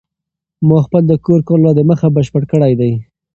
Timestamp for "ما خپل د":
0.67-1.13